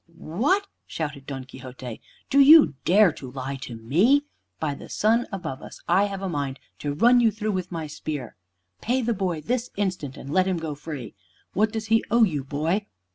"What!" 0.17 0.65
shouted 0.87 1.27
Don 1.27 1.43
Quixote, 1.43 2.01
"do 2.31 2.39
you 2.39 2.73
dare 2.85 3.11
to 3.11 3.29
lie 3.29 3.55
to 3.57 3.75
me? 3.75 4.23
By 4.59 4.73
the 4.73 4.89
sun 4.89 5.27
above 5.31 5.61
us, 5.61 5.79
I 5.87 6.05
have 6.05 6.23
a 6.23 6.27
mind 6.27 6.59
to 6.79 6.95
run 6.95 7.19
you 7.19 7.29
through 7.29 7.51
with 7.51 7.71
my 7.71 7.85
spear. 7.85 8.35
Pay 8.81 9.03
the 9.03 9.13
boy 9.13 9.41
this 9.41 9.69
instant, 9.77 10.17
and 10.17 10.33
let 10.33 10.47
him 10.47 10.57
go 10.57 10.73
free. 10.73 11.13
What 11.53 11.71
does 11.71 11.85
he 11.93 12.03
owe 12.09 12.23
you, 12.23 12.43
boy?" 12.43 12.87